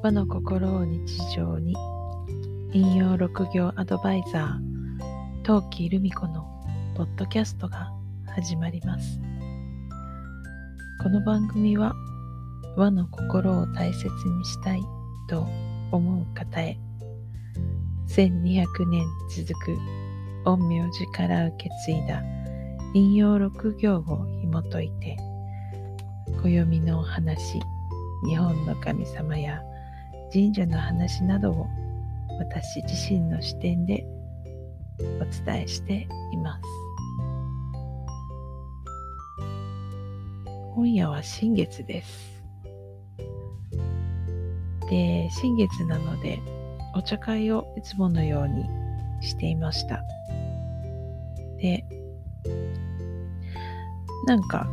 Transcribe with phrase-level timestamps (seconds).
[0.00, 1.74] 和の心を日常に。
[2.72, 6.46] 引用6行アドバイザー陶器ルミ子の
[6.94, 7.90] ポッドキャストが
[8.26, 9.18] 始まります。
[11.02, 11.94] この番組は
[12.76, 14.82] 和の心を大切にしたい
[15.28, 15.46] と
[15.90, 16.78] 思う方へ。
[18.08, 19.78] 1200年続く
[20.44, 22.22] 陰陽師から受け継いだ
[22.94, 25.16] 引用6行を紐解いて
[26.42, 27.60] 暦のお話
[28.26, 29.62] 日本の神様や
[30.32, 31.66] 神社の話などを
[32.38, 34.06] 私自身の視点で
[35.20, 36.62] お伝えしています。
[40.74, 42.42] 今夜は新月です。
[44.90, 46.40] で、新月なので
[46.94, 48.64] お茶会をいつものように
[49.20, 50.02] していました。
[51.58, 51.84] で、
[54.26, 54.68] なんか、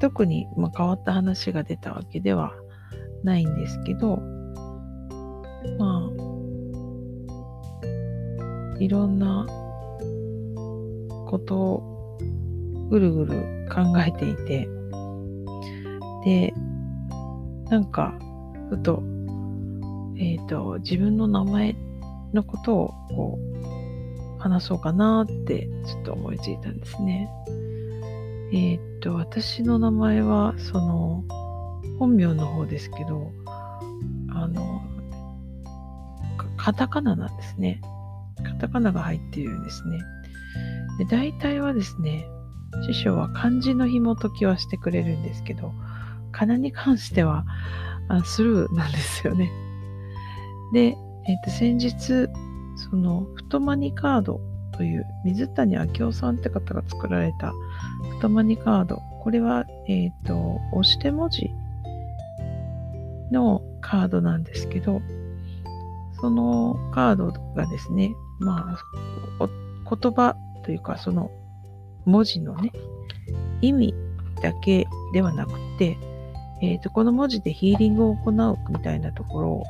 [0.00, 2.52] 特に、まあ、変わった話が出たわけでは
[3.24, 4.18] ないんですけど、
[5.78, 6.10] まあ、
[8.78, 9.46] いろんな
[11.26, 12.18] ことを
[12.90, 14.68] ぐるぐる考えていて、
[16.24, 16.54] で、
[17.70, 18.16] なんか、
[18.70, 19.02] ふと、
[20.18, 21.76] えっ、ー、と、自分の名前
[22.32, 23.46] のことをこう、
[24.38, 27.28] 話そうかなってちょっと思いついたんですね。
[28.52, 31.24] えっ、と、私の名前は、その、
[31.98, 33.32] 本名の方ですけど、
[34.30, 34.82] あの、
[36.56, 37.80] カタカナなんですね。
[38.44, 39.98] カタカナが入っているんですね。
[40.98, 42.26] で、大体はですね、
[42.86, 45.72] 師匠は漢字の紐解きはしてくれるんですけど、
[46.32, 47.46] 仮名に関しては
[48.08, 49.50] あスルーなんですよね。
[50.72, 52.28] で、えっ、ー、と、先日、
[52.76, 54.40] その、太マニカード
[54.72, 57.52] という水谷明夫さんって方が作られた
[58.14, 59.02] 太マニカード。
[59.22, 61.50] これは、えっ、ー、と、押して文字
[63.30, 65.00] のカードなんですけど、
[66.20, 68.76] そのカードがですね、ま
[69.40, 69.48] あ、
[69.96, 71.30] 言葉というか、その
[72.04, 72.72] 文字のね、
[73.60, 73.94] 意味
[74.42, 75.98] だけではなくて、
[76.62, 79.64] えっ、ー、と、この文字でヒーリングを行うみたいなところを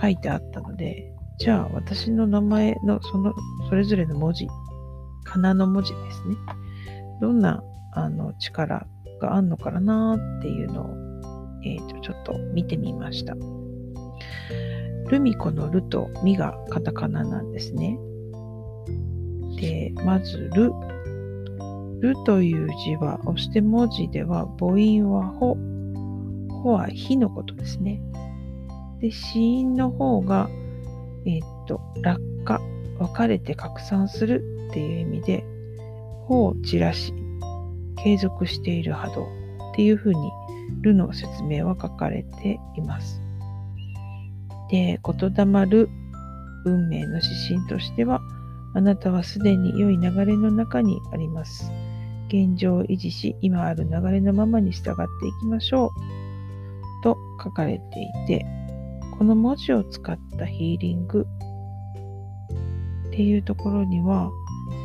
[0.00, 3.34] 書いてあったので、じゃあ私の名前のその
[3.68, 4.48] それぞれの文字、
[5.24, 6.36] 仮名の文字ですね。
[7.20, 7.62] どんな
[7.92, 8.86] あの力
[9.20, 10.94] があんのかなっていうのを、
[11.64, 13.34] えーと、ちょっと見てみました。
[15.08, 17.98] ルミコのルとミがカタカナなんですね。
[19.56, 20.72] で、まずル。
[22.00, 25.56] ルという字は、押して文字では母音はほ。
[26.62, 28.02] ほは火のことですね。
[29.00, 30.50] で、死因の方が、
[31.24, 32.60] えっ、と、落下、
[32.98, 35.44] 分かれて拡散するっていう意味で、
[36.28, 37.12] を散らし、
[38.02, 40.30] 継続している波動っていうふうに、
[40.82, 43.20] るの説明は書かれています。
[44.70, 45.88] で、言霊る
[46.64, 48.20] 運命の指針としては、
[48.74, 51.70] あなたはすでに良い流れの中にあります。
[52.28, 55.90] 現状を維持し、今ある流れのままに従っていきましょう。
[57.02, 58.44] と書かれていて、
[59.16, 61.26] この文字を使ったヒーリング
[63.08, 64.30] っていうところには、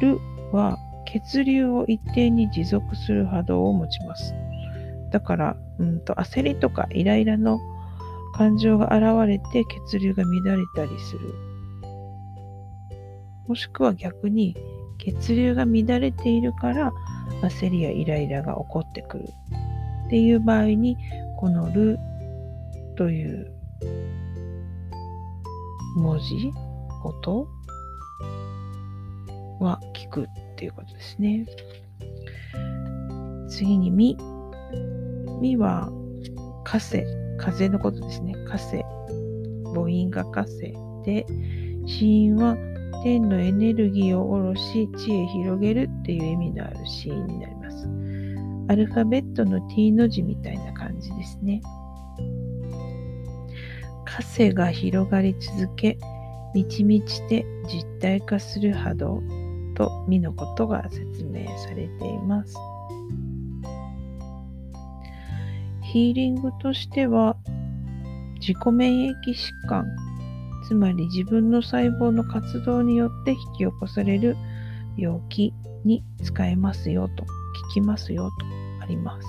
[0.00, 0.18] る
[0.52, 0.78] は
[1.12, 4.34] 血流を一定に持続する波動を持ちます。
[5.10, 7.58] だから、うんと焦りとかイライラの
[8.34, 11.34] 感情が現れて血流が乱れたりする。
[13.48, 14.56] もしくは逆に
[14.98, 16.92] 血流が乱れているから
[17.42, 19.24] 焦りやイライラが起こってくる
[20.06, 20.96] っていう場合に
[21.38, 21.98] この「る」
[22.96, 23.52] という
[25.96, 26.52] 文字
[27.02, 27.48] 音
[29.58, 30.28] は聞く
[30.60, 31.46] っていうことですね。
[33.48, 34.18] 次に、み。
[35.40, 35.90] みは、
[36.64, 37.06] 風。
[37.38, 38.34] 風のことですね。
[38.46, 38.82] 風。
[39.72, 40.74] 母音が風
[41.06, 41.24] で、
[41.86, 42.58] 死因は
[43.02, 47.88] 天のエネルギーを下ろし、地へ広げるっていう意味のある死因になります。
[48.68, 51.62] アルファベットの T の字みたいな感じですね。
[54.04, 55.96] 汗が広がり続け、
[56.54, 59.22] 満ち満ちて実体化する波動
[59.80, 62.54] と身のことが説明されています。
[65.80, 67.34] ヒーリングとしては
[68.40, 69.86] 自己免疫疾患
[70.68, 74.36] つまり自分の細胞の活動によって引き起こされる
[74.98, 75.54] 病気
[75.86, 77.24] に使えますよと
[77.70, 79.26] 聞きますよとあります。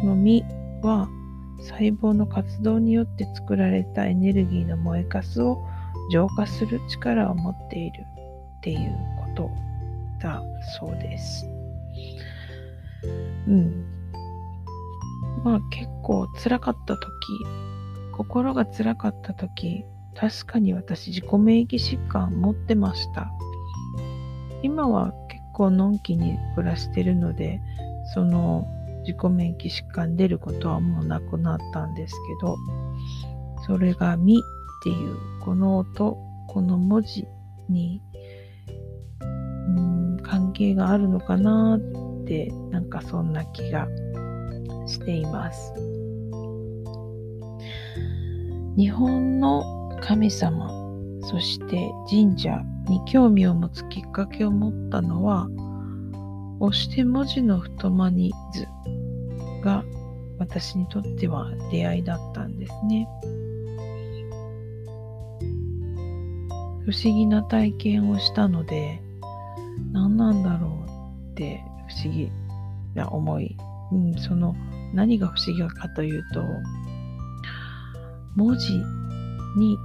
[0.00, 0.42] この実
[0.82, 1.10] は
[1.58, 5.62] 細胞の活動によって作られたエネルギーの燃えかすを
[6.10, 8.06] 浄化する力を持っている
[8.60, 9.50] っていうこと
[10.20, 10.42] だ
[10.78, 11.46] そうです。
[13.48, 13.84] うん。
[15.42, 17.00] まあ結構辛かった時、
[18.12, 19.84] 心が辛かった時、
[20.14, 23.30] 確かに私自己免疫疾患持ってました。
[24.62, 27.62] 今は結構のんきに暮らしてるので、
[28.12, 28.66] その
[29.06, 32.56] 自己免疫疾患出ることはもうなくなったんですけど、
[33.66, 36.18] それが「み」っていうこの音、
[36.48, 37.26] この文字
[37.70, 38.02] に
[40.60, 43.88] 係があるのかなってなんかそんな気が
[44.86, 45.72] しています。
[48.76, 50.70] 日本の神様
[51.22, 55.48] そして神社に興味を持つきっかけを持ったのは
[56.60, 58.66] 押して文字の太まに図
[59.62, 59.84] が
[60.38, 63.06] 私にとっては出会いだったんですね。
[66.86, 69.02] 不思議な体験をしたので
[69.92, 72.30] 何なんだろうって不思議
[72.94, 73.56] な思い、
[73.92, 74.54] うん、その
[74.94, 76.42] 何が不思議かというと
[78.36, 78.72] 文字
[79.56, 79.76] に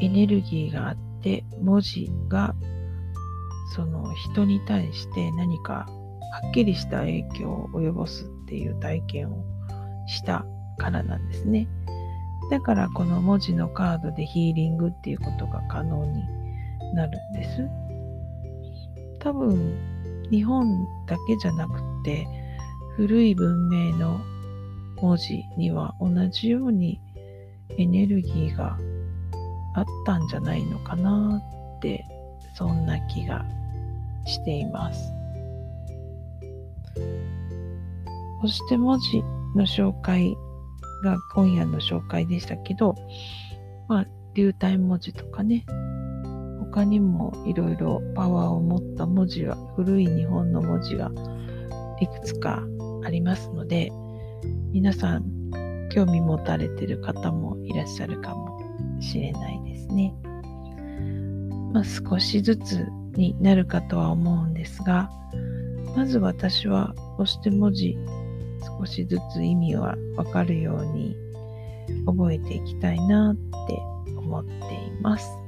[0.00, 2.54] エネルギーがあって文字が
[3.74, 9.44] その人に対して何かはっきりした影響を及ぼすっていう体験を
[10.06, 10.44] した
[10.78, 11.68] からなんですね。
[12.50, 16.24] だからこの文字のカードでヒーリングっていうことが可能に
[16.94, 17.89] なるんです。
[19.20, 19.78] 多分
[20.30, 22.26] 日本だけじゃなくて
[22.96, 24.20] 古い文明の
[25.00, 27.00] 文字には同じように
[27.78, 28.76] エネルギーが
[29.74, 31.40] あったんじゃないのかな
[31.76, 32.04] って
[32.54, 33.44] そんな気が
[34.26, 35.12] しています。
[38.42, 39.22] そして文字
[39.54, 40.34] の紹介
[41.04, 42.94] が今夜の紹介でしたけど、
[43.88, 45.64] まあ、流体文字とかね、
[46.72, 51.10] 他にもいろいろパワーを持った文字は、古い日本の文字が
[52.00, 52.62] いくつか
[53.04, 53.90] ありますので、
[54.72, 58.60] 皆さん興味持たれてる方もいらっしゃるかも
[59.00, 60.14] しれないですね。
[61.72, 65.10] まあ、少しずつになるかとは思うんですが、
[65.96, 67.98] まず私は押して文字
[68.78, 71.16] 少しずつ意味はわかるように
[72.06, 73.36] 覚えていきたいなっ
[73.66, 73.74] て
[74.16, 75.39] 思っています。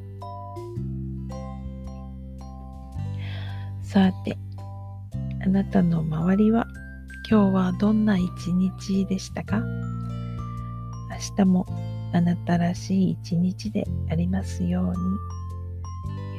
[3.92, 4.38] さて、
[5.44, 6.66] あなたの周りは
[7.30, 9.58] 今日はどんな一日でしたか？
[9.60, 11.66] 明日も
[12.14, 14.94] あなたらしい一日でありますように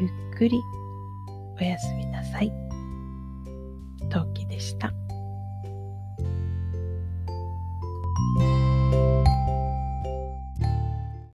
[0.02, 0.60] ゆっくり
[1.62, 2.52] おやすみなさい。
[4.10, 4.92] 陶器でした。